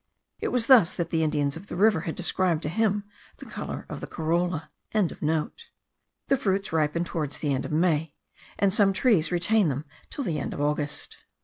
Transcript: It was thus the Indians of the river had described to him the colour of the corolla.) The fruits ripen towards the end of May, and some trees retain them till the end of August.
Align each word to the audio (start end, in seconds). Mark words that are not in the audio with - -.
It 0.39 0.47
was 0.47 0.65
thus 0.65 0.95
the 0.95 1.21
Indians 1.21 1.55
of 1.55 1.67
the 1.67 1.75
river 1.75 2.01
had 2.09 2.15
described 2.15 2.63
to 2.63 2.69
him 2.69 3.03
the 3.37 3.45
colour 3.45 3.85
of 3.87 4.01
the 4.01 4.07
corolla.) 4.07 4.71
The 4.91 5.51
fruits 6.39 6.73
ripen 6.73 7.03
towards 7.03 7.37
the 7.37 7.53
end 7.53 7.65
of 7.65 7.71
May, 7.71 8.15
and 8.57 8.73
some 8.73 8.93
trees 8.93 9.31
retain 9.31 9.67
them 9.69 9.85
till 10.09 10.23
the 10.23 10.39
end 10.39 10.55
of 10.55 10.59
August. 10.59 11.17